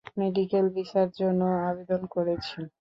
[0.17, 2.61] Medical ভিসার জন্যও আবেদন করেছি।